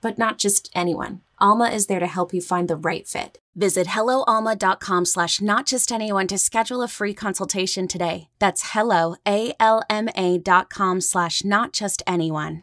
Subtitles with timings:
[0.00, 1.22] but not just anyone.
[1.40, 3.38] Alma is there to help you find the right fit.
[3.56, 8.28] Visit helloalma.com slash not just anyone to schedule a free consultation today.
[8.38, 12.62] That's hello, A-L-M-A dot com slash not just anyone.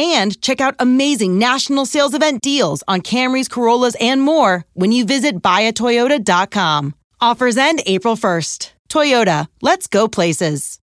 [0.00, 5.04] and check out amazing national sales event deals on Camrys, Corollas, and more when you
[5.04, 6.94] visit buyatoyota.com.
[7.20, 8.72] Offers end April 1st.
[8.88, 10.80] Toyota, let's go places.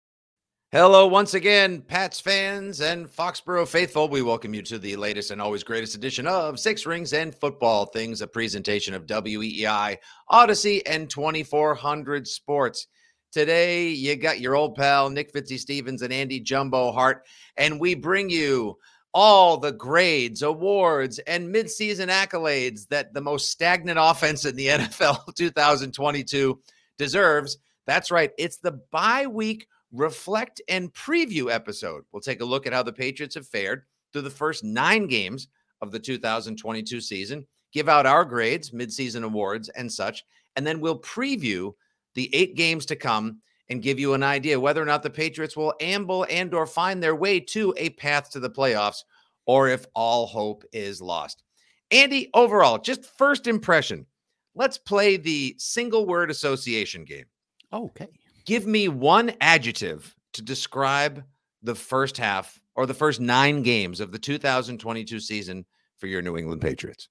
[0.73, 4.09] Hello, once again, Pats fans and Foxborough faithful.
[4.09, 7.87] We welcome you to the latest and always greatest edition of Six Rings and Football
[7.87, 9.97] Things, a presentation of WEEI,
[10.31, 12.89] Audacy, and 2400 Sports.
[13.33, 17.23] Today, you got your old pal Nick Fitzy Stevens and Andy Jumbo Hart,
[17.57, 18.77] and we bring you
[19.19, 25.35] all the grades, awards, and midseason accolades that the most stagnant offense in the NFL
[25.35, 26.61] 2022
[26.99, 27.57] deserves.
[27.87, 28.31] That's right.
[28.37, 32.05] It's the bye week reflect and preview episode.
[32.13, 35.49] We'll take a look at how the Patriots have fared through the first nine games
[35.81, 41.01] of the 2022 season, give out our grades, midseason awards, and such, and then we'll
[41.01, 41.73] preview
[42.13, 45.57] the eight games to come and give you an idea whether or not the Patriots
[45.57, 49.03] will amble and or find their way to a path to the playoffs
[49.47, 51.43] or if all hope is lost.
[51.91, 54.07] Andy, overall, just first impression.
[54.55, 57.27] Let's play the single word association game.
[57.73, 58.09] Okay.
[58.45, 61.25] Give me one adjective to describe
[61.63, 65.65] the first half or the first 9 games of the 2022 season
[65.99, 67.09] for your New England Patriots.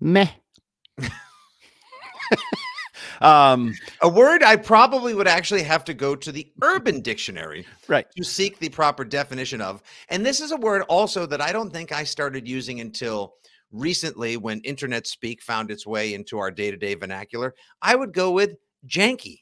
[0.00, 0.28] Meh.
[3.20, 8.06] Um, a word I probably would actually have to go to the Urban Dictionary right
[8.16, 9.82] to seek the proper definition of.
[10.08, 13.34] And this is a word also that I don't think I started using until
[13.72, 17.54] recently when internet speak found its way into our day-to-day vernacular.
[17.82, 19.40] I would go with janky.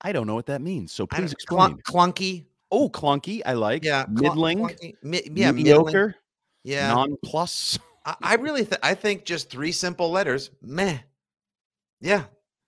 [0.00, 1.76] I don't know what that means, so please explain.
[1.86, 2.46] clunky.
[2.70, 3.42] Oh, clunky.
[3.44, 3.84] I like.
[3.84, 4.58] Yeah, middling.
[4.58, 5.84] Clunky, mi- yeah, mediocre.
[5.84, 6.14] middling.
[6.64, 7.78] Yeah, non-plus.
[8.04, 10.50] I, I really, th- I think just three simple letters.
[10.62, 10.98] Meh.
[12.02, 12.24] Yeah.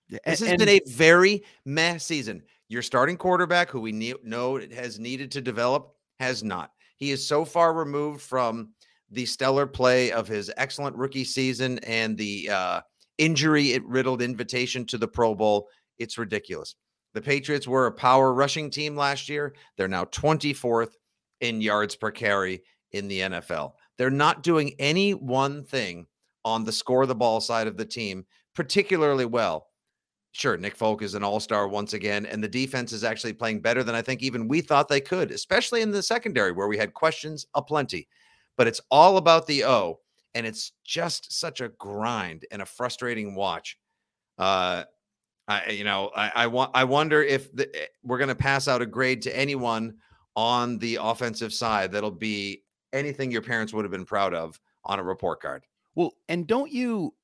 [0.09, 2.43] This has and, been a very meh season.
[2.69, 6.71] Your starting quarterback, who we ne- know has needed to develop, has not.
[6.97, 8.71] He is so far removed from
[9.11, 12.81] the stellar play of his excellent rookie season and the uh,
[13.19, 15.69] injury riddled invitation to the Pro Bowl.
[15.99, 16.77] It's ridiculous.
[17.12, 19.55] The Patriots were a power rushing team last year.
[19.77, 20.93] They're now 24th
[21.41, 22.62] in yards per carry
[22.93, 23.72] in the NFL.
[23.99, 26.06] They're not doing any one thing
[26.45, 29.69] on the score the ball side of the team particularly well.
[30.32, 33.60] Sure, Nick Folk is an all star once again, and the defense is actually playing
[33.60, 36.76] better than I think even we thought they could, especially in the secondary where we
[36.76, 38.09] had questions aplenty.
[38.56, 40.00] But it's all about the O,
[40.34, 43.78] and it's just such a grind and a frustrating watch.
[44.37, 44.84] Uh,
[45.47, 48.66] I, you know, I, I want, I wonder if the, eh, we're going to pass
[48.66, 49.95] out a grade to anyone
[50.34, 54.98] on the offensive side that'll be anything your parents would have been proud of on
[54.98, 55.65] a report card.
[55.95, 57.15] Well, and don't you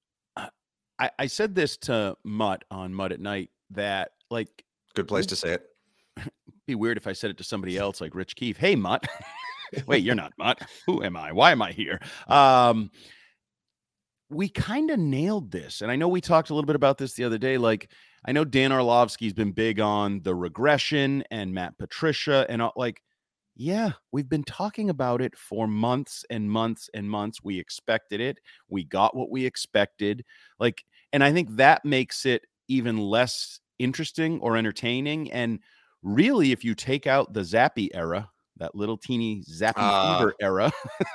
[1.01, 4.65] I, I said this to Mutt on Mutt at Night that like
[4.95, 5.67] good place to say it.
[6.67, 8.59] Be weird if I said it to somebody else like Rich Keefe.
[8.59, 9.07] Hey Mutt.
[9.87, 10.63] Wait, you're not Mutt.
[10.87, 11.33] Who am I?
[11.33, 12.01] Why am I here?
[12.29, 12.91] Um
[14.31, 15.83] we kind of nailed this.
[15.83, 17.59] And I know we talked a little bit about this the other day.
[17.59, 17.91] Like,
[18.25, 23.03] I know Dan Orlovsky's been big on the regression and Matt Patricia and all, like,
[23.57, 27.41] yeah, we've been talking about it for months and months and months.
[27.43, 28.39] We expected it.
[28.69, 30.25] We got what we expected.
[30.59, 35.31] Like, and I think that makes it even less interesting or entertaining.
[35.33, 35.61] And
[36.03, 40.71] really, if you take out the Zappy era, that little teeny zappy Uh, fever era,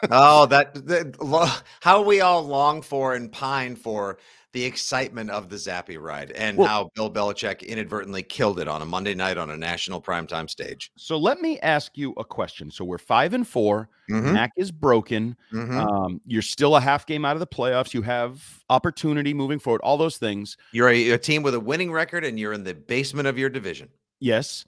[0.09, 4.17] oh, that, that how we all long for and pine for
[4.55, 8.81] the excitement of the Zappy ride, and Well- how Bill Belichick inadvertently killed it on
[8.81, 10.91] a Monday night on a national primetime stage.
[10.97, 12.71] So let me ask you a question.
[12.71, 15.35] So we're five and 4 Mhm, Mac is broken.
[15.51, 15.73] mhm.
[15.73, 17.93] Um, you're still a half game out of the playoffs.
[17.93, 19.81] You have opportunity moving forward.
[19.81, 20.55] All those things.
[20.71, 23.49] You're a, a team with a winning record, and you're in the basement of your
[23.49, 23.89] division.
[24.21, 24.63] Yes.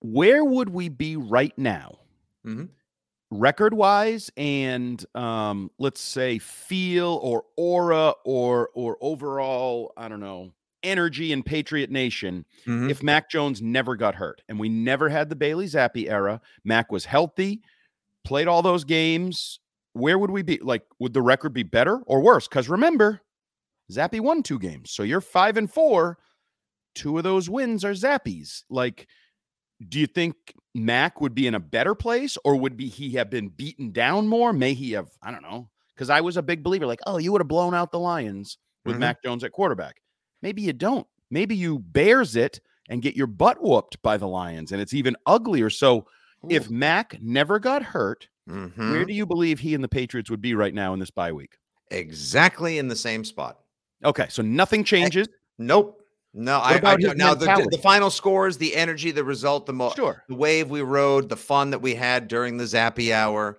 [0.00, 1.98] Where would we be right now,
[2.44, 2.70] Mhm.
[3.32, 10.52] Record wise, and um, let's say feel or aura or or overall, I don't know,
[10.84, 12.88] energy in Patriot Nation Mhm.
[12.88, 16.92] if Mac Jones never got hurt and we never had the Bailey Zappe era, Mac
[16.92, 17.62] was healthy,
[18.24, 19.58] played all those games,
[19.92, 20.58] where would we be?
[20.62, 22.46] Like, would the record be better or worse?
[22.46, 23.22] Because remember,
[23.90, 24.92] Zappy won two games.
[24.92, 26.18] So you're five and four.
[26.94, 28.62] Two of those wins are Zappies.
[28.70, 29.08] Like,
[29.88, 30.36] do you think
[30.84, 34.28] Mac would be in a better place or would be he have been beaten down
[34.28, 34.52] more?
[34.52, 35.70] May he have, I don't know.
[35.94, 38.58] Because I was a big believer, like, oh, you would have blown out the Lions
[38.84, 39.00] with Mhm.
[39.00, 40.02] Mac Jones at quarterback.
[40.42, 41.06] Maybe you don't.
[41.30, 45.16] Maybe you bears it and get your butt whooped by the Lions, and it's even
[45.26, 45.70] uglier.
[45.70, 46.06] So
[46.48, 48.90] if Mac never got hurt, Mhm.
[48.92, 51.32] where do you believe he and the Patriots would be right now in this bye
[51.32, 51.56] week?
[51.92, 53.60] exactly in the same spot.
[54.04, 55.28] Okay, so nothing changes.
[55.58, 56.02] Nope.
[56.38, 57.16] No, I, I don't.
[57.16, 60.22] Now the, the final scores, the energy, the result, the mo- Sure.
[60.28, 63.58] the wave we rode, the fun that we had during the Zappy hour,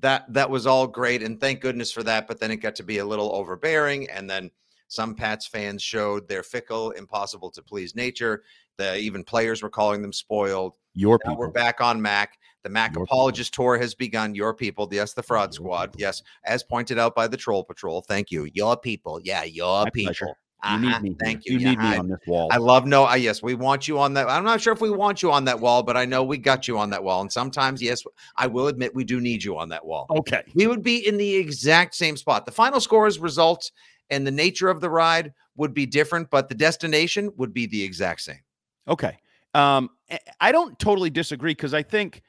[0.00, 2.26] that that was all great, and thank goodness for that.
[2.26, 4.50] But then it got to be a little overbearing, and then
[4.88, 8.42] some Pats fans showed their fickle, impossible to please nature.
[8.78, 10.76] The even players were calling them spoiled.
[10.94, 11.40] Your Now people.
[11.40, 12.38] we're back on Mac.
[12.62, 13.14] The Mac Your people.
[13.18, 14.34] apologist tour has begun.
[14.34, 16.00] Your people, yes, the fraud Your squad, people.
[16.00, 18.00] yes, as pointed out by the Troll Patrol.
[18.00, 19.20] Thank you, your people.
[19.22, 20.08] Yeah, your My people.
[20.14, 20.34] pleasure.
[20.64, 21.08] You Uh-huh, need me.
[21.10, 21.16] here.
[21.20, 21.58] Thank you.
[21.58, 22.48] You need me I- on this wall.
[22.50, 23.06] I love no.
[23.06, 24.28] Uh, yes, we want you on that.
[24.28, 26.66] I'm not sure if we want you on that wall, but I know we got
[26.66, 27.20] you on that wall.
[27.20, 28.02] And sometimes, yes,
[28.36, 30.06] I will admit we do need you on that wall.
[30.10, 30.42] okay.
[30.54, 32.46] We would be in the exact same spot.
[32.46, 33.72] The final scores, results,
[34.10, 37.82] and the nature of the ride would be different, but the destination would be the
[37.82, 38.40] exact same.
[38.88, 39.18] Okay.
[39.54, 42.22] Um, I- I don't totally disagree because I think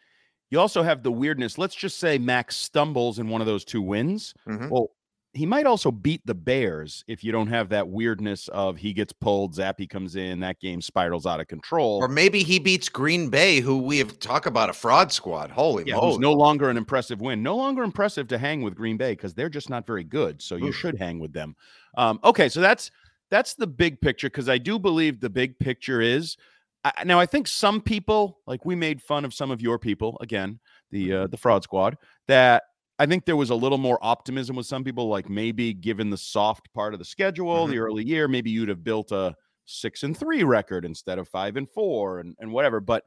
[0.51, 1.57] you also have the weirdness.
[1.57, 4.33] Let's just say Max stumbles in one of those two wins.
[4.47, 4.69] Mhm.
[4.69, 4.91] Well,
[5.35, 9.11] he might also beat the Bears if you don't have that weirdness of he gets
[9.11, 11.97] pulled, Zappy comes in, that game spirals out of control.
[12.01, 15.51] Or maybe he beats Green Bay, who we have talked about a fraud squad.
[15.51, 16.19] Holy yeah, moly!
[16.19, 17.43] no longer an impressive win.
[17.43, 20.41] No longer impressive to hang with Green Bay because they're just not very good.
[20.41, 20.75] So you Oof.
[20.75, 21.55] should hang with them.
[21.97, 22.89] Um, okay, so that's
[23.29, 26.37] that's the big picture because I do believe the big picture is
[26.85, 27.19] I, now.
[27.19, 30.59] I think some people, like we made fun of some of your people again,
[30.91, 31.97] the uh, the fraud squad.
[32.27, 32.63] That
[32.97, 36.17] I think there was a little more optimism with some people, like maybe given the
[36.17, 40.17] soft part of the schedule, the early year, maybe you'd have built a six and
[40.17, 42.79] three record instead of five and four and, and whatever.
[42.79, 43.03] But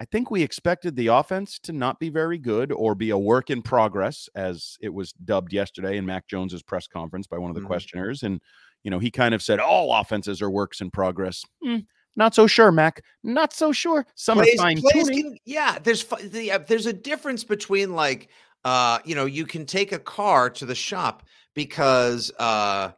[0.00, 3.48] I think we expected the offense to not be very good or be a work
[3.50, 7.54] in progress, as it was dubbed yesterday in Mac Jones's press conference by one of
[7.54, 7.66] the Mhm.
[7.66, 8.22] questioners.
[8.24, 8.40] And,
[8.82, 11.44] you know, he kind of said all offenses are works in progress.
[11.62, 11.78] Hmm,
[12.16, 13.02] not so sure, Mac.
[13.22, 14.04] Not so sure.
[14.16, 15.38] Some plays, are fine tuning.
[15.44, 18.28] yeah there's the, uh, there's a difference between like
[18.66, 21.22] uh you know you can take a car to the shop
[21.54, 22.90] because uh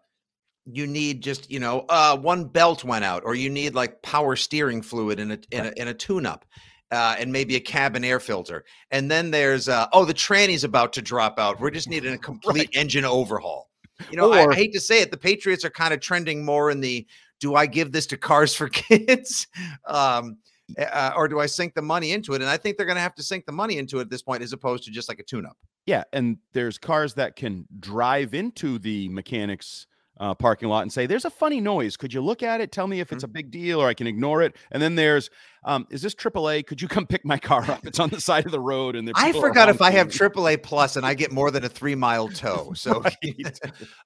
[0.64, 4.34] you need just you know uh one belt went out or you need like power
[4.34, 6.46] steering fluid in a in a, in a tune up
[6.90, 8.64] uh, and maybe a cabin air filter.
[8.90, 11.60] And then there's uh oh the tranny's about to drop out.
[11.60, 13.68] We're just needing a complete engine overhaul.
[14.10, 16.70] You know I, I hate to say it the patriots are kind of trending more
[16.70, 17.06] in the
[17.40, 19.46] do i give this to cars for kids?
[19.86, 20.38] Um
[20.76, 22.42] uh, or do I sink the money into it?
[22.42, 24.22] And I think they're going to have to sink the money into it at this
[24.22, 25.56] point, as opposed to just like a tune-up.
[25.86, 29.86] Yeah, and there's cars that can drive into the mechanics
[30.20, 31.96] uh, parking lot and say, "There's a funny noise.
[31.96, 32.72] Could you look at it?
[32.72, 35.30] Tell me if it's a big deal, or I can ignore it." And then there's,
[35.64, 36.66] um, "Is this AAA?
[36.66, 37.86] Could you come pick my car up?
[37.86, 40.08] It's on the side of the road." And I forgot if I have.
[40.08, 42.72] AAA plus and I get more than a three-mile tow.
[42.74, 43.02] So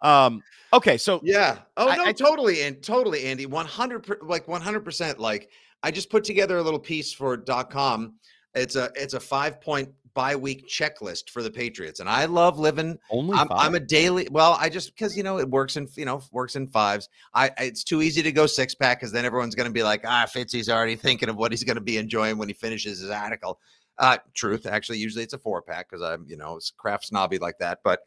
[0.03, 0.43] um,
[0.73, 1.59] okay, so yeah.
[1.77, 3.47] Oh I- no, I- totally and totally, Andy.
[3.47, 5.19] One hundred like one hundred percent.
[5.19, 5.51] Like
[5.83, 8.15] I just put together a little piece for .com.
[8.55, 12.59] It's a it's a five point bye week checklist for the Patriots, and I love
[12.59, 13.59] living only I'm, five.
[13.59, 14.29] I'm a daily.
[14.31, 17.09] Well, I just because you know it works in you know works in fives.
[17.35, 20.03] I it's too easy to go six pack because then everyone's going to be like,
[20.05, 23.11] ah, Fitzy's already thinking of what he's going to be enjoying when he finishes his
[23.11, 23.59] article.
[23.99, 27.39] Uh, truth, actually, usually it's a four pack because I'm you know it's craft snobby
[27.39, 27.81] like that.
[27.85, 28.01] But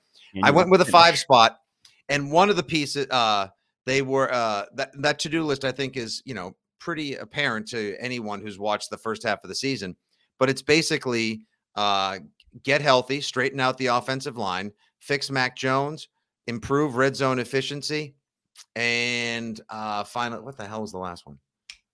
[0.43, 1.59] I went with a five spot,
[2.09, 3.47] and one of the pieces uh
[3.85, 7.67] they were uh that that to do list I think is you know pretty apparent
[7.67, 9.95] to anyone who's watched the first half of the season.
[10.37, 11.41] But it's basically
[11.75, 12.19] uh
[12.63, 16.07] get healthy, straighten out the offensive line, fix Mac Jones,
[16.45, 18.15] improve red zone efficiency,
[18.75, 21.39] and uh, finally, what the hell was the last one?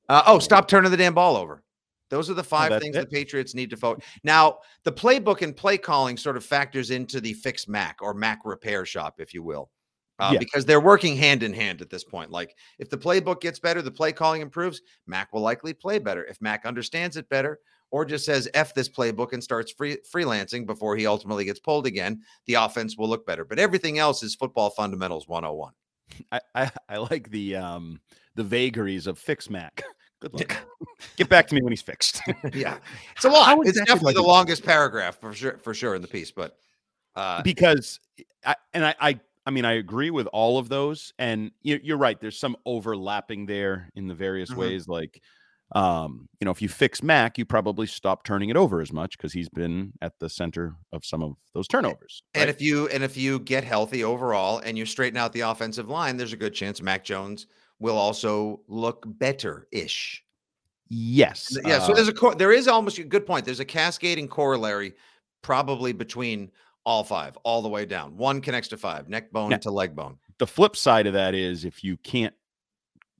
[0.09, 1.63] Uh, oh, stop turning the damn ball over.
[2.09, 2.99] Those are the five things it?
[2.99, 4.03] the Patriots need to focus.
[4.23, 8.41] Now, the playbook and play calling sort of factors into the fix Mac or Mac
[8.43, 9.69] repair shop, if you will,
[10.21, 10.39] uh, Yeah.
[10.39, 12.31] because they're working hand in hand at this point.
[12.31, 16.23] Like, if the playbook gets better, the play calling improves, Mac will likely play better.
[16.25, 17.59] If Mac understands it better,
[17.91, 21.85] or just says F this playbook and starts free, freelancing before he ultimately gets pulled
[21.85, 23.43] again, the offense will look better.
[23.43, 25.73] But everything else is football fundamentals 101.
[26.31, 27.99] I, I, I like the um
[28.35, 29.83] the vagaries of fix Mac.
[30.21, 30.57] Good luck.
[31.17, 32.21] Get back to me when he's fixed.
[32.53, 32.77] yeah,
[33.15, 33.57] it's a lot.
[33.65, 36.31] It's definitely the longest paragraph for sure, for sure in the piece.
[36.31, 36.57] But
[37.15, 37.99] uh, because
[38.45, 41.97] I, and I, I I mean I agree with all of those and you, you're
[41.97, 44.57] right there's some overlapping there in the various Mhm.
[44.57, 45.21] ways like
[45.73, 49.17] um you know if you fix Mac you probably stop turning it over as much
[49.17, 53.03] because he's been at the center of some of those turnovers and if you and
[53.03, 56.53] if you get healthy overall and you straighten out the offensive line, there's a good
[56.53, 57.47] chance Mac Jones
[57.79, 60.23] will also look better ish.
[60.89, 63.45] yes Yeah, so uh, there's a there is almost a good point.
[63.45, 64.93] There's a cascading corollary
[65.41, 66.51] probably between
[66.85, 68.17] all five, all the way down.
[68.17, 69.57] One connects to five, neck bone Yeah.
[69.57, 70.17] to leg bone.
[70.39, 72.33] the flip side of that is if you can't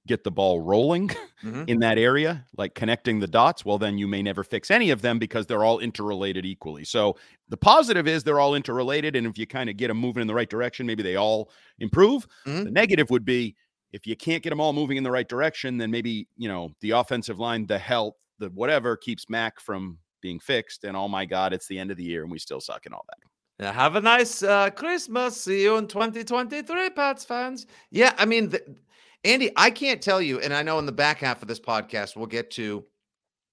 [0.08, 1.08] get the ball rolling
[1.44, 1.70] Mhm.
[1.70, 5.04] in that area, like connecting the dots, well, then you may never fix any of
[5.04, 6.84] them because they're all interrelated equally.
[6.84, 7.16] So
[7.50, 9.16] the positive is they're all interrelated.
[9.16, 11.52] And if you kind of get them moving in the right direction, maybe they all
[11.78, 12.28] improve.
[12.48, 12.64] Mhm.
[12.64, 13.56] The negative would be
[13.94, 16.72] if you can't get them all moving in the right direction, then maybe, you know,
[16.80, 20.84] the offensive line, the health, the whatever keeps Mac from being fixed.
[20.84, 22.96] And oh my God, it's the end of the year and we still suck and
[22.96, 23.31] all that.
[23.62, 25.40] Yeah, have a nice uh, Christmas.
[25.40, 27.68] See you in 2023, Pats fans.
[27.92, 28.76] Yeah, I mean, the,
[29.24, 32.16] Andy, I can't tell you, and I know in the back half of this podcast,
[32.16, 32.84] we'll get to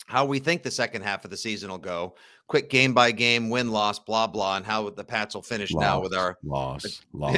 [0.06, 2.14] how we think the second half of the season will go.
[2.46, 6.00] Quick game by game, win loss, blah, blah, and how the Pats will finish now
[6.00, 6.38] with our.
[6.42, 7.36] loss, loss,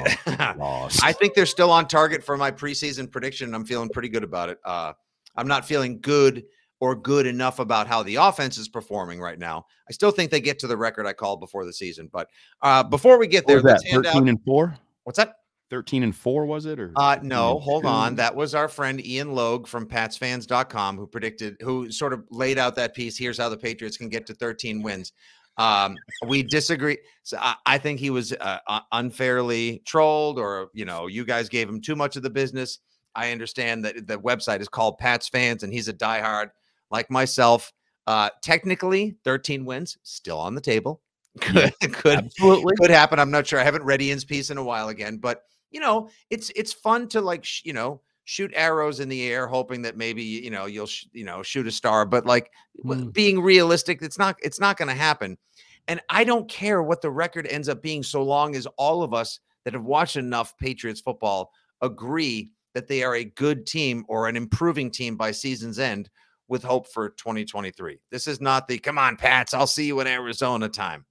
[0.56, 1.02] loss.
[1.02, 3.46] I think they're still on target for my preseason prediction.
[3.46, 4.58] and I'm feeling pretty good about it.
[4.64, 4.92] Uh,
[5.34, 6.44] I'm not feeling good
[6.80, 9.66] or good enough about how the offense is performing right now.
[9.88, 12.08] I still think they get to the record I called before the season.
[12.10, 12.28] But
[12.62, 13.68] uh, before we get there, that?
[13.68, 14.28] let's hand 13 out.
[14.28, 14.76] and four?
[15.04, 15.36] What's that?
[15.68, 16.80] 13 and four, was it?
[16.80, 18.16] Or Uh, no, hold on.
[18.16, 22.74] That was our friend Ian Logue from PatsFans.com who predicted, who sort of laid out
[22.74, 23.16] that piece.
[23.16, 25.12] Here's how the Patriots can get to 13 wins.
[25.58, 25.96] Um,
[26.26, 26.98] we disagree.
[27.22, 31.68] So I, I think he was uh, unfairly trolled, or you know, you guys gave
[31.68, 32.78] him too much of the business.
[33.14, 36.50] I understand that the website is called Pats Fans, and he's a diehard
[36.90, 37.72] like myself.
[38.06, 41.00] Uh, technically, 13 wins still on the table.
[41.40, 42.74] Could could Absolutely.
[42.76, 43.20] could happen.
[43.20, 43.60] I'm not sure.
[43.60, 47.06] I haven't read Ian's piece in a while again, but you know, it's it's fun
[47.10, 50.66] to like sh- you know shoot arrows in the air, hoping that maybe you know
[50.66, 52.04] you'll sh- you know shoot a star.
[52.04, 52.50] But like
[52.82, 53.10] Hmm.
[53.10, 55.38] being realistic, it's not it's not going to happen.
[55.86, 59.14] And I don't care what the record ends up being, so long as all of
[59.14, 64.26] us that have watched enough Patriots football agree that they are a good team or
[64.26, 66.10] an improving team by season's end
[66.50, 67.98] with hope for 2023.
[68.10, 71.06] This is not the come on, Pats, I'll see you in Arizona time.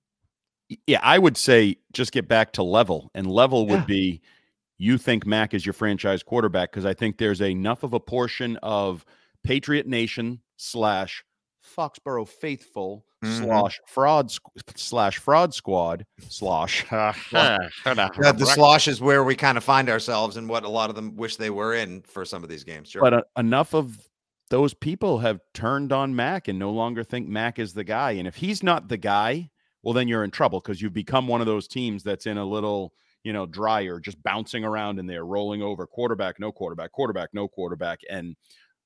[0.86, 3.77] Yeah, I would say just get back to level, and level Yeah.
[3.77, 4.22] would be
[4.77, 8.58] you think Mac is your franchise quarterback because I think there's enough of a portion
[8.58, 9.03] of
[9.43, 11.24] Patriot Nation slash
[11.75, 13.43] Foxborough faithful Mhm.
[13.46, 14.31] slash fraud
[14.77, 16.86] slash fraud squad slash.
[16.91, 20.96] Yeah, the slosh is where we kind of find ourselves and what a lot of
[20.96, 22.89] them wish they were in for some of these games.
[22.89, 23.01] Sure.
[23.01, 23.98] But uh, enough of
[24.50, 28.12] those people have turned on Mac and no longer think Mac is the guy.
[28.12, 29.50] And if he's not the guy,
[29.84, 32.46] well, then you're in trouble because you've become one of those teams that's in a
[32.46, 37.29] little, you know, dryer, just bouncing around in there, rolling over quarterback, no quarterback, quarterback,
[37.34, 38.00] no quarterback.
[38.10, 38.36] And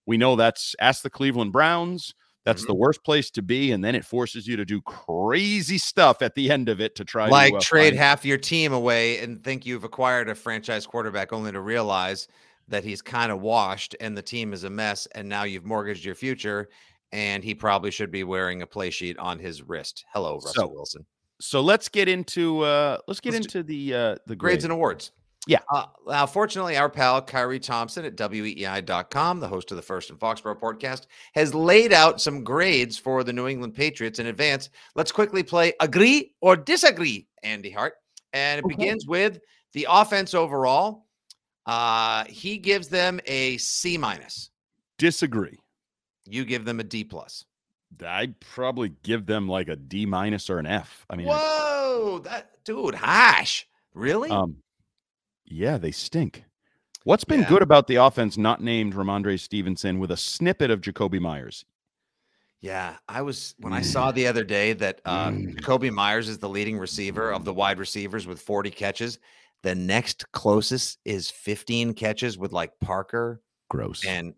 [0.05, 2.13] we know that's ask the Cleveland Browns.
[2.46, 3.72] That's the worst place to be.
[3.72, 7.05] And then it forces you to do crazy stuff at the end of it to
[7.05, 10.86] try like to uh, trade half your team away and think you've acquired a franchise
[10.86, 12.27] quarterback only to realize
[12.74, 16.03] that he's kind of washed and the team is a mess and now you've mortgaged
[16.03, 16.70] your future
[17.12, 20.03] and he probably should be wearing a play sheet on his wrist.
[20.13, 21.06] Hello, Russell So, Wilson.
[21.39, 24.63] So let's get into uh let's get Let's into the uh the Grades grades.
[24.65, 25.12] and awards.
[25.46, 25.60] Yeah.
[25.74, 30.18] Uh, now, fortunately, our pal Khari Thompson at WEEI.com, the host of the First and
[30.18, 34.70] Foxborough podcast, has laid out some grades for the New England Patriots in advance.
[34.96, 37.96] Let's quickly play agree or disagree, Andy Hart.
[38.32, 38.75] And it Okay.
[38.75, 39.39] begins with
[39.74, 41.02] the offense overall.
[41.65, 44.50] Uh, he gives them a C minus.
[44.98, 45.60] Disagree.
[46.25, 47.46] You give them a D plus.
[48.05, 51.05] I'd probably give them like a D minus or an F.
[51.10, 53.67] I mean, I- Whoa, that dude, hash.
[53.93, 54.29] Really?
[54.29, 54.58] um,
[55.46, 56.43] yeah, they stink.
[57.03, 57.50] What's been Yeah.
[57.50, 61.65] good about the offense not named Rhamondre Stevenson with a snippet of Jakobi Meyers?
[62.62, 65.62] Yeah, I was when I saw the other day that uh, Mm.
[65.63, 69.20] Kobe Meyers is the leading receiver of the wide receivers with 40 catches.
[69.63, 74.05] The next closest is 15 catches with like Parker Gross.
[74.05, 74.34] and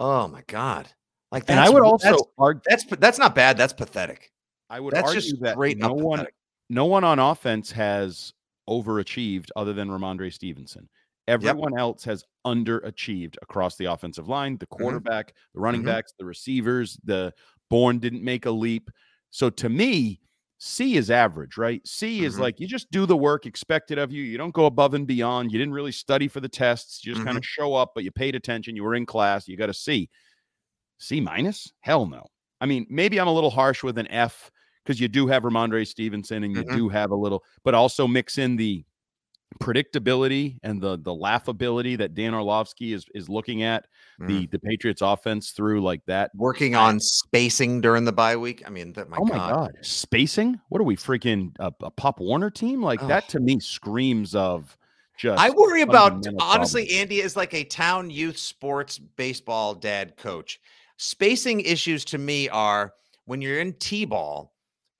[0.00, 0.88] oh my god.
[1.32, 2.62] Like And I would also that's argue.
[2.68, 3.56] that's that's not bad.
[3.56, 4.30] That's pathetic.
[4.68, 6.34] I would That's argue just that straight no one, pathetic.
[6.68, 8.32] no one on offense has
[8.68, 10.88] overachieved other than Rhamondre Stevenson.
[11.28, 15.86] Everyone else has underachieved across the offensive line, the quarterback, the running Mhm.
[15.86, 17.32] backs, the receivers, the
[17.70, 18.90] Bourne didn't make a leap.
[19.30, 20.20] So to me,
[20.58, 21.86] C is average, right?
[21.86, 22.40] C is Mhm.
[22.40, 24.22] like you just do the work expected of you.
[24.22, 25.52] You don't go above and beyond.
[25.52, 27.04] You didn't really study for the tests.
[27.04, 28.74] You just kind of show up, but you paid attention.
[28.76, 29.46] You were in class.
[29.48, 30.08] You got a C.
[30.98, 31.72] C minus?
[31.80, 32.26] Hell no.
[32.60, 34.50] I mean, maybe I'm a little harsh with an F
[34.82, 36.76] because you do have Rhamondre Stevenson and you Mhm.
[36.76, 38.84] do have a little, but also mix in the
[39.58, 43.86] predictability and the the laughability that Dan Orlovsky is is looking at
[44.18, 44.28] Mm.
[44.28, 46.30] the the Patriots offense through like that.
[46.34, 48.62] working on spacing during the bye week.
[48.66, 49.52] I mean, that my oh my god.
[49.54, 50.58] god, spacing?
[50.70, 52.82] What are we freaking a, a Pop Warner team?
[52.82, 53.08] Like Ugh.
[53.08, 54.74] that to me screams of
[55.18, 56.92] just I worry about honestly, problems.
[56.94, 60.60] Andy is like a town youth sports baseball dad coach.
[60.96, 62.94] Spacing issues to me are
[63.26, 64.50] when you're in T-ball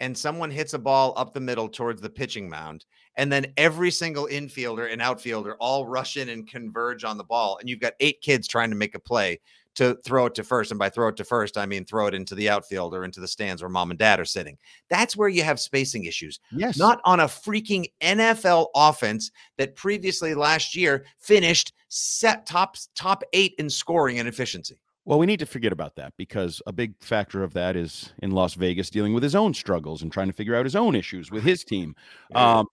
[0.00, 2.84] and someone hits a ball up the middle towards the pitching mound,
[3.16, 7.58] and then every single infielder and outfielder all rush in and converge on the ball,
[7.58, 9.40] and you've got eight kids trying to make a play
[9.76, 10.70] to throw it to first.
[10.72, 13.20] And by throw it to first, I mean throw it into the outfield or into
[13.20, 14.58] the stands where mom and dad are sitting.
[14.90, 20.34] That's where you have spacing issues yes, not on a freaking NFL offense that previously
[20.34, 24.80] last year finished set top top eight in scoring and efficiency.
[25.04, 28.32] Well, we need to forget about that because a big factor of that is in
[28.32, 31.30] Las Vegas dealing with his own struggles and trying to figure out his own issues
[31.30, 31.94] with his team.
[32.34, 32.66] Um,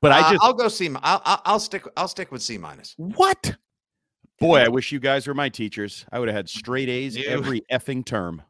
[0.00, 0.88] but I Uh, just I'll go C.
[1.02, 2.94] I'll, I'll I'll stick I'll stick with C minus.
[2.96, 3.56] what?
[4.38, 6.04] Boy, I wish you guys were my teachers.
[6.12, 8.42] I would have had straight A's You- every effing term.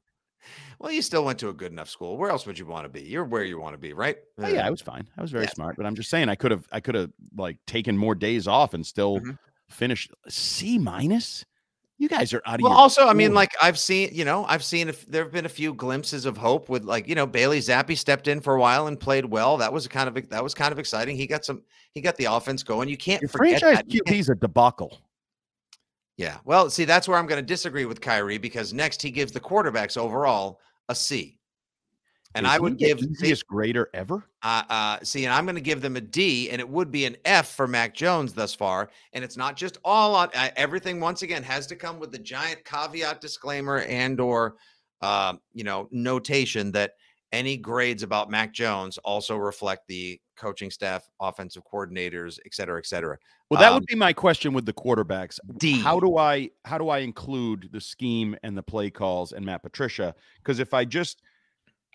[0.78, 2.16] Well, you still went to a good enough school.
[2.18, 3.00] Where else would you want to be?
[3.02, 4.18] You're where you want to be, right?
[4.38, 5.08] Oh, yeah, I was fine.
[5.16, 5.50] I was very Yeah.
[5.54, 8.46] smart, but I'm just saying I could have I could have like taken more days
[8.46, 9.38] off and still Mhm.
[9.70, 11.44] finished C minus.
[11.98, 14.62] You guys are out of Well, also, I mean, like I've seen, you know, I've
[14.62, 17.58] seen if there have been a few glimpses of hope with, like, you know, Bailey
[17.60, 19.56] Zappe stepped in for a while and played well.
[19.56, 21.16] That was kind of that was kind of exciting.
[21.16, 22.90] He got some, he got the offense going.
[22.90, 23.90] You can't your forget franchise that.
[23.92, 24.98] You QB can't- is a debacle.
[26.18, 26.38] Yeah.
[26.44, 29.40] Well, see, that's where I'm going to disagree with Khari because next he gives the
[29.40, 31.38] quarterbacks overall a C.
[32.36, 34.22] And Is I would the give see, easiest grader ever.
[34.42, 37.06] uh, uh, see, and I'm going to give them a D, and it would be
[37.06, 38.90] an F for Mac Jones thus far.
[39.14, 41.00] And it's not just all on uh, everything.
[41.00, 44.56] Once again, has to come with the giant caveat, disclaimer, and or
[45.00, 46.92] uh, you know notation that
[47.32, 52.86] any grades about Mac Jones also reflect the coaching staff, offensive coordinators, et cetera, et
[52.86, 53.16] cetera.
[53.50, 55.38] Well, that Um, would be my question with the quarterbacks.
[55.58, 55.80] D.
[55.80, 59.62] How do I how do I include the scheme and the play calls and Matt
[59.62, 60.14] Patricia?
[60.42, 61.22] Because if I just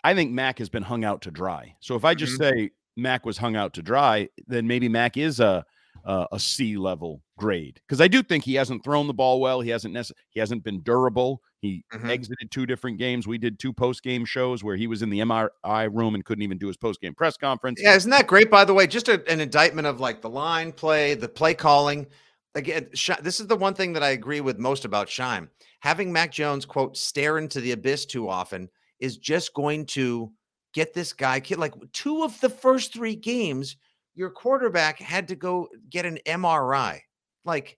[0.04, 1.74] I think Mac has been hung out to dry.
[1.80, 2.58] So if I just Mm-hmm.
[2.58, 5.64] say Mac was hung out to dry, then maybe Mac is a
[6.04, 7.80] a, a C level grade.
[7.86, 9.60] Because I do think he hasn't thrown the ball well.
[9.60, 11.42] He hasn't necess- he hasn't been durable.
[11.60, 12.08] He Mhm.
[12.08, 13.28] exited two different games.
[13.28, 16.42] We did two post game shows where he was in the MRI room and couldn't
[16.42, 17.80] even do his post game press conference.
[17.80, 18.50] Yeah, isn't that great?
[18.50, 22.08] By the way, just a, an indictment of like the line play, the play calling.
[22.56, 25.50] Again, Shi- this is the one thing that I agree with most about Shime.
[25.80, 28.70] Having Mac Jones quote stare into the abyss too often
[29.02, 30.32] is just going to
[30.72, 31.58] get this guy kid.
[31.58, 33.76] Like two of the first three games,
[34.14, 37.00] your quarterback had to go get an MRI.
[37.44, 37.76] Like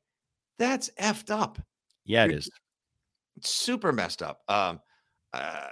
[0.59, 1.59] that's effed up.
[2.05, 2.51] Yeah, it You're- is.
[3.41, 4.43] Super messed up.
[4.49, 4.81] Um,
[5.33, 5.67] uh,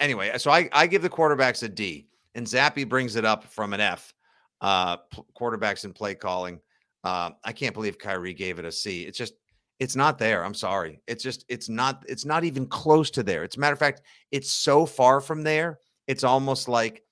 [0.00, 3.74] anyway, so I, I give the quarterbacks a D, and Zappy brings it up from
[3.74, 4.14] an F.
[4.62, 6.60] Uh, p- quarterbacks and play calling.
[7.04, 9.02] Uh, I can't believe Khari gave it a C.
[9.02, 9.34] It's just,
[9.80, 10.44] it's not there.
[10.44, 11.00] I'm sorry.
[11.06, 13.44] It's just, it's not, it's not even close to there.
[13.44, 15.78] It's a matter of fact, it's so far from there.
[16.06, 17.02] It's almost like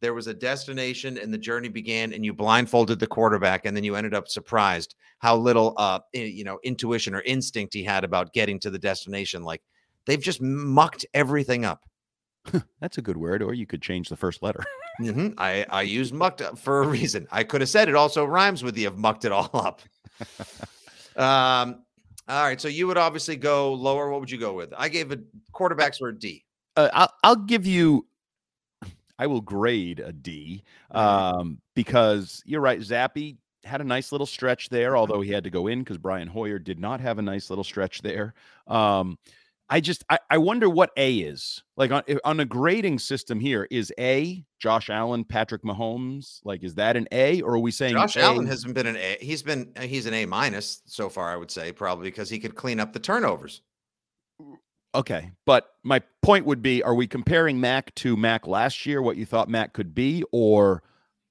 [0.00, 3.84] there was a destination and the journey began, and you blindfolded the quarterback, and then
[3.84, 8.32] you ended up surprised how little, uh, you know, intuition or instinct he had about
[8.34, 9.42] getting to the destination.
[9.42, 9.62] Like
[10.04, 11.84] they've just mucked everything up.
[12.80, 13.42] That's a good word.
[13.42, 14.62] Or you could change the first letter.
[15.00, 15.34] Mhm.
[15.38, 17.26] I I used mucked up for a reason.
[17.32, 19.80] I could have said it also rhymes with the have mucked it all up.
[21.16, 21.83] um.
[22.28, 22.60] All right.
[22.60, 24.10] So you would obviously go lower.
[24.10, 24.72] What would you go with?
[24.76, 25.20] I gave it
[25.52, 26.44] quarterbacks were a D.
[26.76, 28.06] uh, I'll, I'll give you
[29.18, 30.98] i will grade a d Mhm.
[30.98, 35.50] um, because you're right zappy had a nice little stretch there although he had to
[35.50, 38.34] go in because brian hoyer did not have a nice little stretch there
[38.66, 39.16] um,
[39.70, 43.66] i just I, I wonder what a is like on, on a grading system here
[43.70, 47.94] is a josh allen patrick mahomes like is that an a or are we saying
[47.94, 49.16] Josh A- Allen hasn't been an A.
[49.20, 51.32] He's been uh, he's an A minus so far.
[51.32, 53.62] I would say probably because he could clean up the turnovers.
[54.94, 59.02] Okay, but my point would be: Are we comparing Mac to Mac last year?
[59.02, 60.82] What you thought Mac could be, or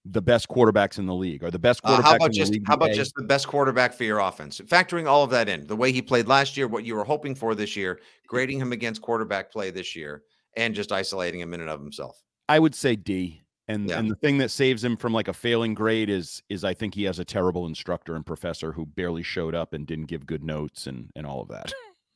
[0.06, 2.74] the best quarterbacks in the league or the best quarterbacks uh, how about just how
[2.74, 2.98] about today.
[2.98, 4.60] just the best quarterback for your offense?
[4.62, 7.34] Factoring all of that in, the way he played last year, what you were hoping
[7.36, 10.24] for this year, grading him against quarterback play this year,
[10.58, 12.22] and just isolating him in and of himself.
[12.50, 13.42] I would say D.
[13.70, 13.98] And Yeah.
[14.00, 16.96] and the thing that saves him from like a failing grade is is I think
[16.96, 20.44] he has a terrible instructor and professor who barely showed up and didn't give good
[20.44, 21.72] notes and and all of that.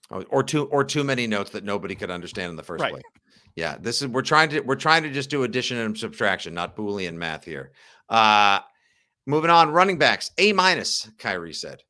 [0.10, 2.91] or, or too or too many notes that nobody could understand in the first Right.
[2.91, 3.04] place.
[3.58, 6.78] Yeah, this is we're trying to we're trying to just do addition and subtraction, not
[6.78, 7.72] Boolean math here.
[8.08, 8.60] Uh
[9.26, 11.82] moving on, running backs, A minus, Khari said.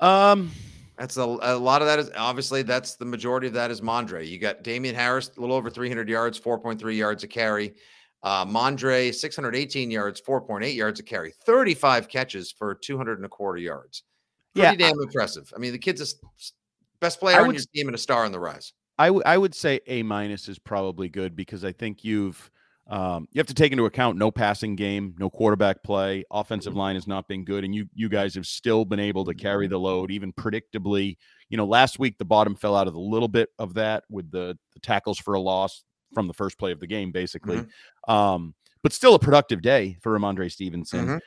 [0.00, 0.50] Um
[0.96, 4.26] That's a, a lot of that is obviously that's the majority of that is Mondre.
[4.26, 7.74] You got Damien Harris, a little over 300 yards, 4.3 yards a carry.
[8.22, 13.58] Uh, Mondre, 618 yards, 4.8 yards a carry, 35 catches for 200 and a quarter
[13.58, 14.04] yards.
[14.54, 15.52] Yeah, Pretty damn impressive.
[15.54, 16.06] I mean, the kid's a
[17.00, 18.72] best player I on would your team and a star on the rise.
[18.98, 22.50] I would I would say A minus is probably good because I think you've
[22.86, 26.96] um, you have to take into account no passing game, no quarterback play, offensive line
[26.96, 29.78] has not been good, and you you guys have still been able to carry the
[29.78, 31.16] load, even predictably.
[31.48, 34.30] You know, last week the bottom fell out of a little bit of that with
[34.30, 37.56] the, the tackles for a loss from the first play of the game, basically.
[38.06, 41.06] Um, but still a productive day for Rhamondre Stevenson.
[41.06, 41.20] Mhm.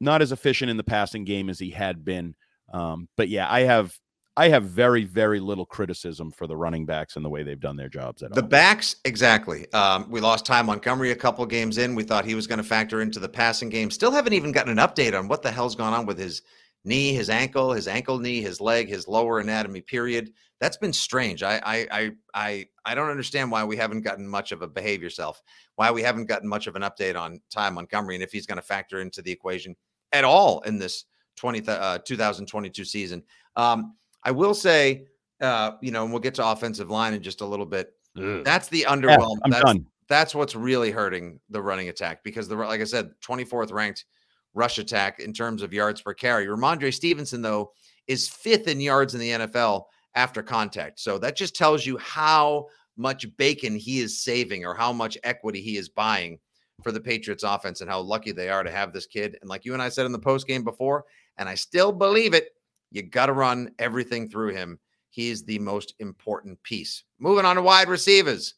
[0.00, 2.34] Not as efficient in the passing game as he had been.
[2.72, 3.92] Um, but yeah, I have
[4.38, 7.76] I have very, very little criticism for the running backs and the way they've done
[7.76, 8.48] their jobs at The all.
[8.48, 9.70] backs, exactly.
[9.72, 11.94] Um, we lost Ty Montgomery a couple games in.
[11.94, 13.90] We thought he was going to factor into the passing game.
[13.90, 16.42] Still haven't even gotten an update on what the hell's gone on with his
[16.84, 19.80] knee, his ankle, his ankle knee, his leg, his lower anatomy.
[19.80, 20.32] Period.
[20.60, 21.42] That's been strange.
[21.42, 25.02] I I I I, I don't understand why we haven't gotten much of a behave
[25.02, 25.42] yourself.
[25.76, 28.56] Why we haven't gotten much of an update on Ty Montgomery and if he's going
[28.56, 29.74] to factor into the equation
[30.12, 31.04] at all in this
[31.36, 33.22] 20 th- uh, 2022 season.
[33.56, 33.96] Um,
[34.26, 35.06] I will say,
[35.40, 37.92] uh, you know, and we'll get to offensive line in just a little bit.
[38.16, 39.36] That's the Yeah, underwhelm.
[39.44, 39.86] I'm that's, done.
[40.08, 44.04] that's what's really hurting the running attack because the like I said, 24th ranked
[44.52, 46.46] rush attack in terms of yards per carry.
[46.46, 47.70] Rhamondre Stevenson, though,
[48.08, 49.84] is fifth in yards in the NFL
[50.16, 50.98] after contact.
[50.98, 55.60] So that just tells you how much bacon he is saving or how much equity
[55.60, 56.40] he is buying
[56.82, 59.36] for the Patriots offense and how lucky they are to have this kid.
[59.40, 61.04] And like you and I said in the post game before,
[61.36, 62.55] and I still believe it,
[62.96, 64.78] you got to run everything through him.
[65.10, 67.04] He's the most important piece.
[67.18, 68.54] Moving on to wide receivers.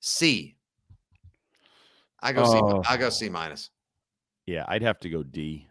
[0.00, 0.56] C.
[2.20, 2.82] I go Oh.
[2.82, 2.88] C.
[2.90, 3.70] I go C minus.
[4.46, 5.68] Yeah, I'd have to go D.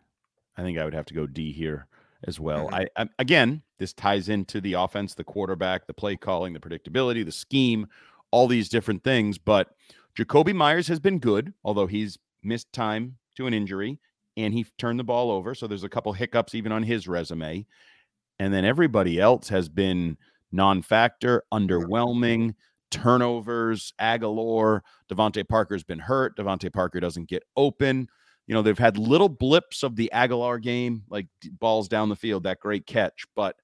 [0.56, 1.88] I think I would have to go D here
[2.26, 2.70] as well.
[2.70, 2.88] Mhm.
[2.96, 7.26] I, I again, this ties into the offense, the quarterback, the play calling, the predictability,
[7.26, 7.88] the scheme,
[8.32, 9.38] all these different things.
[9.38, 9.76] But
[10.18, 14.00] Jakobi Meyers has been good, although he's missed time to an injury
[14.36, 15.54] and he turned the ball over.
[15.56, 17.66] So there's a couple hiccups even on his resume.
[18.40, 20.18] And then everybody else has been
[20.52, 22.54] non-factor, underwhelming,
[22.92, 26.38] turnovers, Agholor, DeVante Parker's been hurt.
[26.38, 28.08] DeVante Parker doesn't get open.
[28.46, 31.28] You know, they've had little blips of the Agholor game, like
[31.60, 33.56] balls down the field, that great catch, but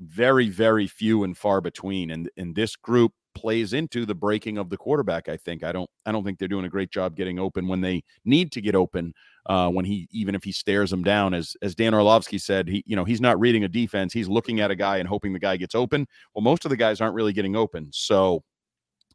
[0.00, 2.10] very, very few and far between.
[2.10, 5.28] And in this group plays into the breaking of the quarterback.
[5.28, 7.80] I think I don't I don't think they're doing a great job getting open when
[7.80, 9.12] they need to get open.
[9.46, 12.82] Uh, when he even if he stares them down, as as Dan Orlovsky said, he
[12.86, 14.12] you know he's not reading a defense.
[14.12, 16.06] He's looking at a guy and hoping the guy gets open.
[16.34, 17.88] Well, most of the guys aren't really getting open.
[17.92, 18.42] So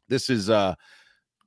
[0.08, 0.74] this is uh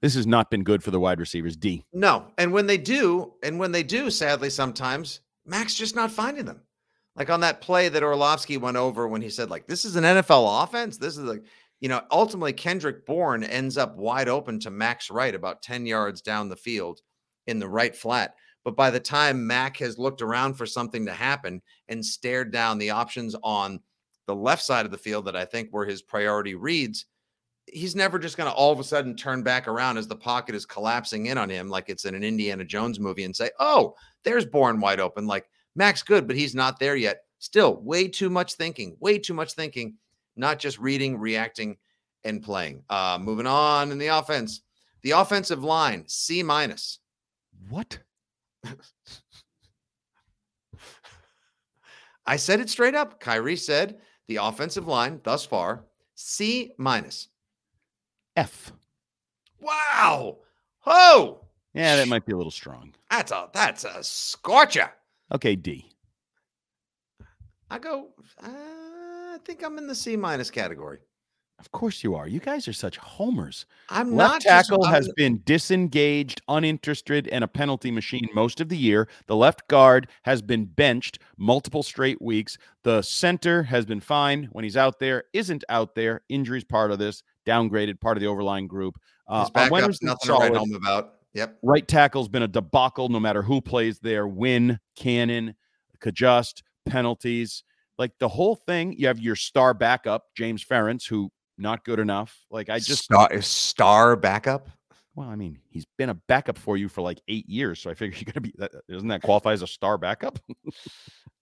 [0.04, 1.56] this has not been good for the wide receivers.
[1.56, 1.86] D.
[1.94, 2.28] No.
[2.38, 6.60] And when they do, and when they do, sadly, sometimes Max just not finding them.
[7.16, 10.04] Like on that play that Orlovsky went over when he said, like, this is an
[10.04, 10.98] NFL offense.
[10.98, 11.44] This is like,
[11.84, 16.22] you know, ultimately Kendrick Bourne ends up wide open to Max Wright about 10 yards
[16.22, 17.02] down the field
[17.48, 18.36] in the right flat.
[18.64, 22.78] But by the time Mac has looked around for something to happen and stared down
[22.78, 23.82] the options on
[24.28, 27.06] the left side of the field that I think were his priority reads,
[27.66, 30.56] he's never just going to all of a sudden turn back around as the pocket
[30.56, 33.94] is collapsing in on him like it's in an Indiana Jones movie and say, "Oh,
[34.24, 37.26] there's Bourne wide open." Like Max good, but he's not there yet.
[37.40, 39.98] Still, way too much thinking, way too much thinking,
[40.36, 41.78] not just reading, reacting,
[42.24, 42.84] and playing.
[42.90, 44.62] Uh, moving on in the offense,
[45.02, 47.00] the offensive line C minus.
[47.70, 48.00] What?
[52.26, 53.22] I said it straight up.
[53.22, 55.84] Khari said the offensive line thus far
[56.16, 57.28] C minus.
[58.36, 58.72] F.
[59.60, 60.38] Wow.
[60.86, 61.42] Oh,
[61.74, 62.94] Yeah, that might be a little strong.
[63.10, 64.90] that's a that's a scorcher.
[65.34, 65.90] Okay, D.
[67.70, 68.10] I go.
[68.42, 68.50] Uh,
[69.34, 71.00] I think I'm in the C minus category.
[71.60, 72.28] Of course you are.
[72.28, 73.66] You guys are such homers.
[73.90, 78.60] I'm Left not just- tackle I'm- has been disengaged, uninterested, and a penalty machine most
[78.60, 79.08] of the year.
[79.28, 82.58] The left guard has been benched multiple straight weeks.
[82.84, 86.22] The center has been fine when he's out there, isn't out there.
[86.28, 89.00] Injuries part of this, downgraded, part of the overlying group.
[89.28, 91.16] Uh, his backup's nothing to write home about.
[91.34, 91.60] Yep.
[91.64, 94.28] Right tackle's been a debacle no matter who plays there.
[94.28, 95.56] Wynn, Cannon,
[96.02, 97.64] Cajuste, penalties.
[98.04, 102.38] Like the whole thing, you have your star backup, James Ferentz, who not good enough.
[102.52, 104.68] Like I just star, star backup.
[105.16, 107.94] Well, I mean, he's been a backup for you for like eight years, so I
[107.94, 108.54] figure you're gonna be.
[108.58, 110.38] That, doesn't that qualify as a star backup?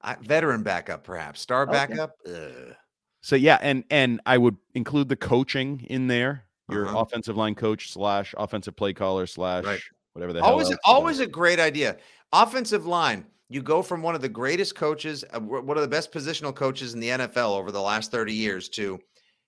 [0.04, 2.12] I, veteran backup, perhaps star backup.
[2.28, 2.76] Ugh.
[3.22, 6.46] so yeah, and and I would include the coaching in there.
[6.70, 7.00] Your Uh-huh.
[7.00, 9.82] offensive line coach slash offensive play caller slash Right.
[10.14, 10.52] whatever the hell.
[10.52, 11.98] Always, always a great idea.
[12.32, 13.26] Offensive line.
[13.52, 16.94] You go from one of the greatest coaches, uh, one of the best positional coaches
[16.94, 18.98] in the NFL over the last 30 years to,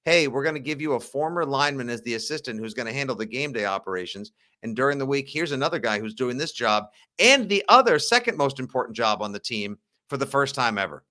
[0.04, 2.94] hey, we're going to give you a former lineman as the assistant who's going to
[2.94, 4.34] handle the game day operations.
[4.62, 6.88] And during the week, here's another guy who's doing this job
[7.18, 9.78] and the other second most important job on the team
[10.10, 11.06] for the first time ever.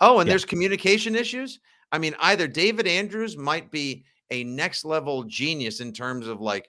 [0.00, 0.32] Oh, and Yeah.
[0.32, 1.58] there's communication issues.
[1.90, 6.68] I mean, either David Andrews might be a next level genius in terms of like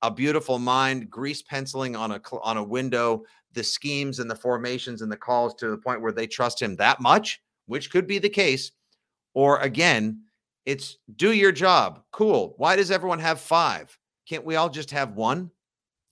[0.00, 5.02] a beautiful mind, grease penciling on a on a window, the schemes and the formations
[5.02, 8.18] and the calls to the point where they trust him that much, which could be
[8.18, 8.72] the case.
[9.34, 10.22] Or again,
[10.66, 12.02] it's do your job.
[12.12, 12.54] Cool.
[12.58, 13.98] Why does everyone have five?
[14.28, 15.50] Can't we all just have one?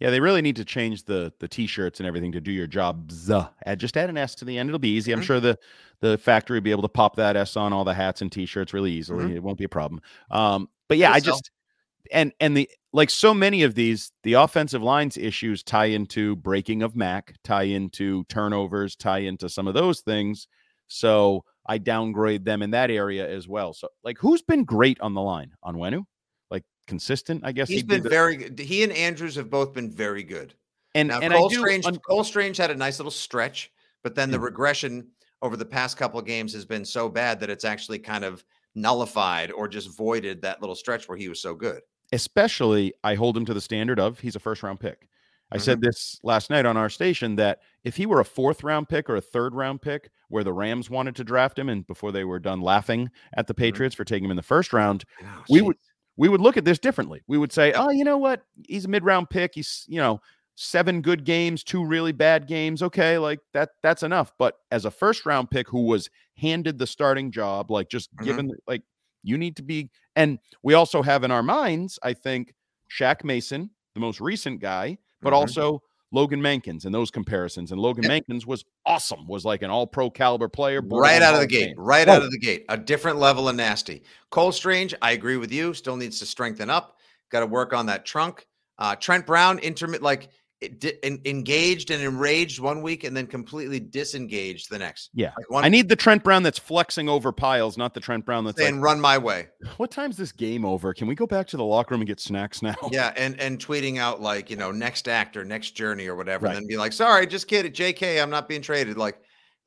[0.00, 3.31] Yeah, they really need to change the the t-shirts and everything to do your jobs.
[3.31, 4.70] Add just add an S to the end.
[4.70, 5.12] It'll be easy.
[5.12, 5.24] I'm Mhm.
[5.24, 5.59] sure the
[6.00, 8.72] the factory will be able to pop that S on all the hats and t-shirts
[8.72, 9.35] really easily.
[9.35, 10.00] It won't be a problem.
[10.31, 11.26] Um, but yeah, I so.
[11.26, 11.50] just
[12.12, 16.83] and and the like so many of these, the offensive lines issues tie into breaking
[16.83, 20.49] of Mac, tie into turnovers, tie into some of those things.
[20.88, 23.73] So I downgrade them in that area as well.
[23.73, 25.53] So like who's been great on the line?
[25.64, 26.05] Onwenu?
[26.51, 28.59] Like consistent, I guess He's be been the- very good.
[28.59, 30.55] He and Andrews have both been very good.
[30.96, 33.70] and Now and Cole do Strange, un- Cole Strange had a nice little stretch,
[34.03, 34.42] but then the Mhm.
[34.42, 35.09] regression
[35.42, 38.44] over the past couple of games has been so bad that it's actually kind of
[38.75, 41.83] nullified or just voided that little stretch where he was so good.
[42.12, 45.09] Especially I hold him to the standard of he's a first round pick.
[45.53, 45.64] I Mm-hmm.
[45.64, 49.11] said this last night on our station that if he were a fourth round pick
[49.11, 52.23] or a third round pick where the Rams wanted to draft him and before they
[52.25, 53.62] were done laughing at the Mm-hmm.
[53.62, 55.77] Patriots for taking him in the first round, Oh, we would
[56.16, 57.23] we would look at this differently.
[57.29, 58.42] We would say, "Oh, you know what?
[58.68, 59.53] He's a mid-round pick.
[59.55, 60.20] He's, you know,
[60.55, 62.83] seven good games, two really bad games.
[62.83, 67.31] Okay, like that that's enough." But as a first-round pick who was handed the starting
[67.33, 68.25] job, like just Mhm.
[68.25, 68.83] given like
[69.22, 72.54] you need to be and we also have in our minds, I think
[72.90, 75.37] Shaq Mason, the most recent guy, but Mhm.
[75.37, 77.70] also Logan Mankins and those comparisons.
[77.70, 80.80] And Logan Mankins was awesome, was like an all-pro caliber player.
[80.83, 83.48] right out of the of gate, right Oh, out of the gate, a different level
[83.48, 84.02] of nasty.
[84.30, 85.72] Cole Strange, I agree with you.
[85.72, 86.96] Still needs to strengthen up.
[87.30, 88.44] Got to work on that trunk.
[88.76, 90.30] Uh, Trent Brown, intermittent, like it di- en-
[90.62, 95.11] engaged and enraged one week, and then completely disengaged the next.
[95.14, 95.33] Yeah.
[95.37, 98.44] Like one I need the Trent Brown that's flexing over piles, not the Trent Brown
[98.44, 100.92] that's like, saying "Run my way." What time's this game over?
[100.94, 102.75] Can we go back to the locker room and get snacks now?
[102.92, 106.46] Yeah, and and tweeting out like you know next act or next journey or whatever,
[106.46, 106.57] Right.
[106.57, 108.20] and then be like, "Sorry, just kidding, J.K.
[108.20, 109.18] I'm not being traded." Like,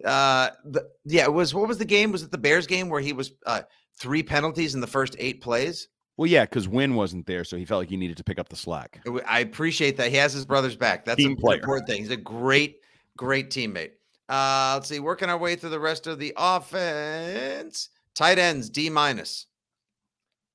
[0.04, 2.12] uh, the, yeah, it was what was the game?
[2.12, 3.62] Was it the Bears game where he was uh
[4.00, 5.88] three penalties in the first eight plays?
[6.18, 8.50] Well, yeah, because Wynn wasn't there, so he felt like he needed to pick up
[8.50, 9.02] the slack.
[9.28, 11.06] I appreciate that he has his brother's back.
[11.06, 12.02] That's Team important thing.
[12.02, 12.82] He's a great,
[13.18, 13.92] great teammate.
[14.30, 17.90] Uh, let's see, working our way through the rest of the offense.
[18.16, 19.48] Tight ends D minus.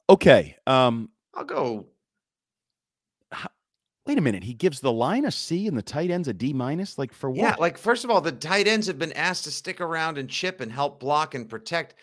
[0.09, 0.57] Okay.
[0.67, 1.87] Um, I'll go.
[4.07, 4.43] wait a minute.
[4.43, 6.99] He gives the line a C and the tight ends a D minus.
[6.99, 7.39] Like for what?
[7.39, 10.31] Yeah, like first of all, the tight ends have been asked to stick around and
[10.31, 11.97] chip and help block and protect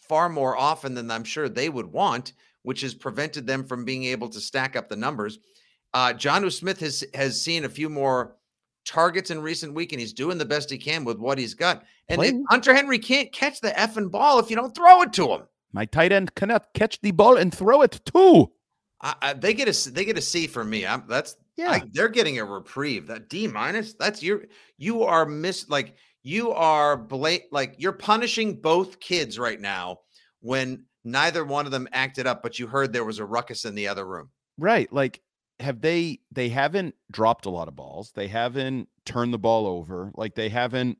[0.00, 2.32] far more often than I'm sure they would want,
[2.68, 5.38] which has prevented them from being able to stack up the numbers.
[5.94, 8.36] Uh, Jonnu Smith has has seen a few more
[8.84, 11.84] targets in recent week, and he's doing the best he can with what he's got.
[12.10, 15.30] And it- Hunter Henry can't catch the effing ball if you don't throw it to
[15.32, 15.42] him.
[15.72, 18.52] My tight end cannot catch the ball and throw it too.
[19.00, 20.84] I, I, they get a they get a C for me.
[20.84, 21.70] I'm, that's Yeah.
[21.70, 23.06] I, they're getting a reprieve.
[23.06, 23.94] That D minus.
[23.94, 24.42] That's your
[24.76, 30.00] you are miss like you are bla- like you're punishing both kids right now
[30.40, 33.74] when neither one of them acted up, but you heard there was a ruckus in
[33.74, 34.30] the other room.
[34.56, 34.92] Right.
[34.92, 35.20] Like,
[35.60, 38.12] have they they haven't dropped a lot of balls.
[38.12, 40.12] They haven't turned the ball over.
[40.14, 40.98] Like they haven't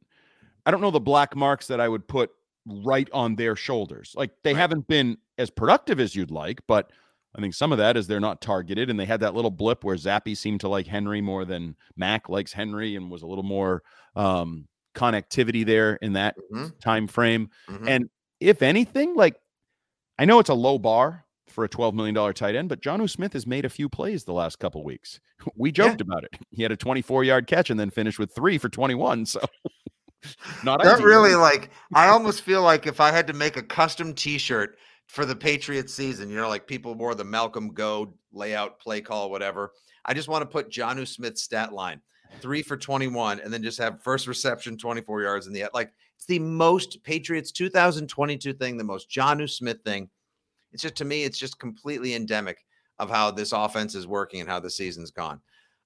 [0.67, 2.31] I don't know the black marks that I would put
[2.67, 4.15] right on their shoulders.
[4.17, 4.61] Like they Right.
[4.61, 6.93] haven't been as productive as you'd like, but
[7.37, 9.85] I think some of that is they're not targeted and they had that little blip
[9.85, 13.45] where Zappy seemed to like Henry more than Mac likes Henry and was a little
[13.45, 13.83] more
[14.17, 17.51] um connectivity there in that Mhm, time frame.
[17.69, 17.89] mhm.
[17.89, 19.41] And if anything, like
[20.19, 23.33] I know it's a low bar for a $12 million tight end, but Jonnu Smith
[23.33, 25.21] has made a few plays the last couple weeks.
[25.57, 25.73] We Yeah.
[25.89, 26.31] joked about it.
[26.51, 29.27] He had a 24 yard catch and then finished with three for 21.
[29.27, 29.41] So
[30.65, 34.15] not That really like I almost feel like if I had to make a custom
[34.15, 34.77] T-shirt
[35.09, 36.29] for the Patriots season.
[36.31, 39.73] You know, like people wore the Malcolm Go layout, play call, whatever.
[40.05, 42.01] I just want to put Jonnu Smith's stat line
[42.41, 46.27] three for 21 and then just have first reception 24 yards in the like it's
[46.27, 50.11] the most Patriots 2022 thing, the most Jonnu Smith thing.
[50.73, 52.65] It's just to me, it's just completely endemic
[52.99, 55.41] of how this offense is working and how the season's gone.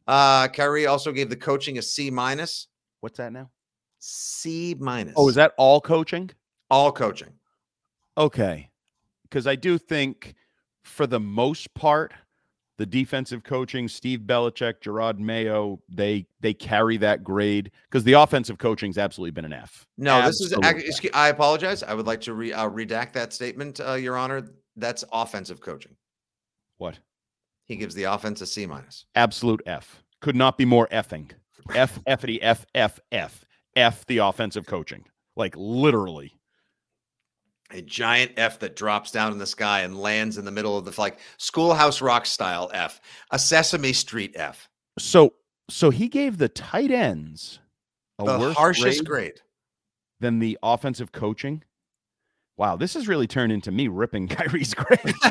[0.06, 2.68] Uh Khari also gave the coaching a C minus.
[3.00, 3.50] What's that now?
[3.98, 5.12] C minus.
[5.18, 6.30] Oh, is that all coaching?
[6.70, 7.28] all coaching?
[8.16, 8.70] Okay.
[9.24, 10.34] Because I do think
[10.82, 12.14] for the most part,
[12.82, 18.58] the defensive coaching, Steve Belichick, Jerod Mayo, they they carry that grade because the offensive
[18.58, 19.86] coaching's absolutely been an F.
[19.98, 20.72] No, Absolutely.
[20.82, 21.10] this is.
[21.14, 21.84] I apologize.
[21.84, 24.48] I would like to re, uh, redact that statement, uh, Your Honor.
[24.74, 25.94] That's offensive coaching.
[26.78, 26.98] what
[27.66, 29.04] He gives the offense a C minus.
[29.14, 30.02] absolute F.
[30.20, 31.30] Could not be more effing.
[31.76, 33.44] F Fity F F F
[33.76, 35.04] F the offensive coaching.
[35.36, 36.36] Like literally.
[37.72, 40.84] A giant F that drops down in the sky and lands in the middle of
[40.84, 45.32] the like Schoolhouse Rock style F, a Sesame Street F, So
[45.70, 47.60] so he gave the tight ends
[48.18, 49.40] a the worse harshest grade grade.
[50.20, 51.62] than the offensive coaching.
[52.58, 55.14] Wow, this has really turned into me ripping Khari's grade.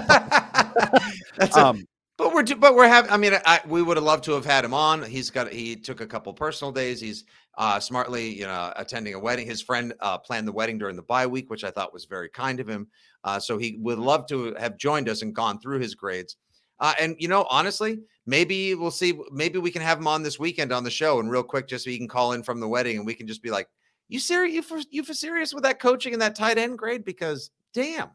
[1.38, 1.86] That's a, um,
[2.22, 3.10] But we're but we're having.
[3.10, 5.02] I mean, I, we would have loved to have had him on.
[5.02, 5.52] He's got.
[5.52, 7.02] He took a couple personal days.
[7.02, 7.24] He's
[7.58, 9.48] uh, smartly, you know, attending a wedding.
[9.48, 12.30] His friend uh, planned the wedding during the bye week, which I thought was very
[12.30, 12.88] kind of him.
[13.24, 16.38] Uh, so he would love to have joined us and gone through his grades.
[16.80, 19.20] Uh, and you know, honestly, maybe we'll see.
[19.32, 21.86] Maybe we can have him on this weekend on the show, and real quick, just
[21.86, 23.68] so he can call in from the wedding, and we can just be like,
[24.10, 24.54] "You serious?
[24.54, 27.04] You for you for serious with that coaching and that tight end grade?
[27.04, 28.12] Because damn."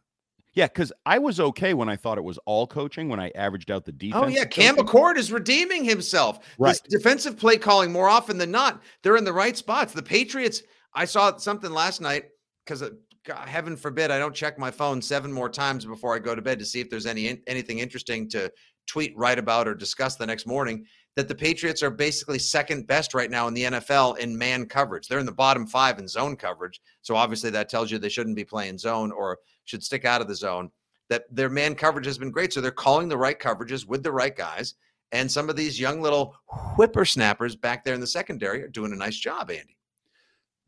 [0.56, 3.70] Yeah, because I was okay when I thought it was all coaching when I averaged
[3.70, 4.24] out the defense.
[4.24, 6.40] Oh yeah, Cam McCord is redeeming himself.
[6.58, 6.70] Right.
[6.70, 9.92] This defensive play calling more often than not, they're in the right spots.
[9.92, 10.62] The Patriots.
[10.94, 12.24] I saw something last night
[12.64, 12.82] because
[13.26, 16.58] heaven forbid I don't check my phone seven more times before I go to bed
[16.58, 18.50] to see if there's any anything interesting to
[18.86, 20.86] tweet, write about, or discuss the next morning.
[21.16, 25.09] That the Patriots are basically second best right now in the NFL in man coverage.
[25.09, 26.81] They're in the bottom five in zone coverage.
[27.00, 30.29] So obviously that tells you they shouldn't be playing zone or should stick out of
[30.29, 30.70] the zone
[31.09, 32.52] that their man coverage has been great.
[32.52, 34.74] So they're calling the right coverages with the right guys.
[35.12, 36.37] And some of these young little
[36.76, 39.76] whippersnappers back there in the secondary are doing a nice job, Andy.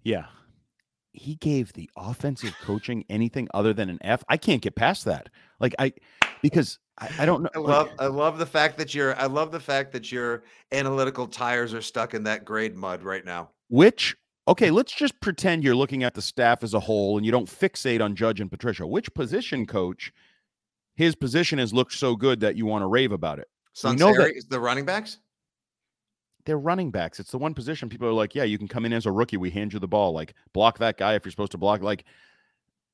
[0.02, 0.26] Yeah.
[1.12, 4.22] He gave the offensive coaching anything other than an F.
[4.28, 5.28] I can't get past that.
[5.58, 5.92] Like I
[6.42, 7.50] because I, I don't know.
[7.54, 10.44] I like, love I love the fact that your I love the fact that your
[10.72, 13.50] analytical tires are stuck in that grade mud right now.
[13.68, 17.32] which okay, let's just pretend you're looking at the staff as a whole and you
[17.32, 18.86] don't fixate on Judge and Patricia.
[18.86, 20.12] Which position coach
[20.96, 23.48] his position has looked so good that you want to rave about it?
[23.84, 25.18] Know Sunseri is the running backs.
[26.44, 27.20] They're running backs.
[27.20, 29.36] It's the one position people are like, yeah, you can come in as a rookie.
[29.36, 30.12] We hand you the ball.
[30.12, 31.82] Like block that guy if you're supposed to block.
[31.82, 32.04] Like,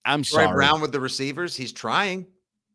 [0.05, 0.53] I'm sorry.
[0.53, 1.57] Brown with the receivers.
[1.57, 2.27] He's trying.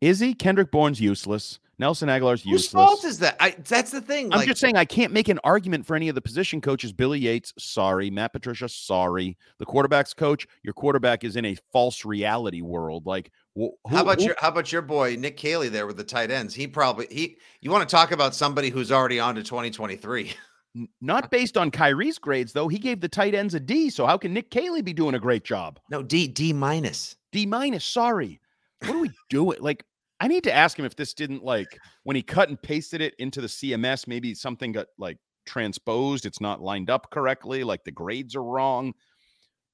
[0.02, 0.34] Is he?
[0.34, 1.60] Kendrick Bourne's useless.
[1.78, 2.72] Nelson Agholor's Whose useless.
[2.72, 3.38] fault is that?
[3.40, 4.34] I that's the thing.
[4.34, 6.92] I'm like, just saying I can't make an argument for any of the position coaches.
[6.92, 8.10] Billy Yates, sorry.
[8.10, 9.38] Matt Patricia, sorry.
[9.60, 13.06] The quarterback's coach, your quarterback is in a false reality world.
[13.06, 15.96] Like, wh- who, How about who- your How about your boy Nick Caley there with
[15.96, 16.54] the tight ends?
[16.54, 17.38] He probably he.
[17.62, 20.34] You want to talk about somebody who's already on to 2023?
[21.02, 22.68] Not based on Khari's grades, though.
[22.68, 23.90] He gave the tight ends a D.
[23.90, 25.80] So how can Nick Caley be doing a great job?
[25.90, 27.16] No, D D minus.
[27.32, 27.86] D minus.
[27.86, 28.40] Sorry.
[28.82, 29.58] What are we doing?
[29.60, 29.84] Like,
[30.20, 33.14] I need to ask him if this didn't like when he cut and pasted it
[33.20, 34.08] into the CMS.
[34.08, 36.26] Maybe something got like transposed.
[36.26, 37.64] It's not lined up correctly.
[37.64, 38.94] Like the grades are wrong.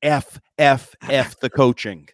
[0.02, 2.08] F F F the coaching.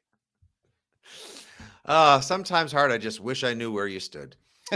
[1.85, 2.91] Uh, sometimes hard.
[2.91, 4.35] I just wish I knew where you stood.